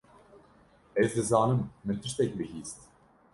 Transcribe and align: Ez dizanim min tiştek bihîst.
Ez 0.95 1.11
dizanim 1.15 1.61
min 1.85 1.99
tiştek 2.01 2.31
bihîst. 2.39 2.81